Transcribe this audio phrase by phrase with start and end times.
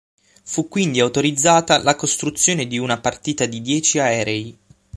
[0.43, 4.57] Fu quindi autorizzata la costruzione di una partita di dieci aerei.